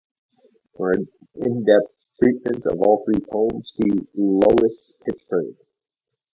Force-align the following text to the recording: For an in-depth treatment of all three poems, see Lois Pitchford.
For 0.75 0.93
an 0.93 1.07
in-depth 1.35 1.91
treatment 2.17 2.65
of 2.65 2.81
all 2.81 3.05
three 3.05 3.23
poems, 3.29 3.71
see 3.75 3.99
Lois 4.15 4.93
Pitchford. 5.07 5.55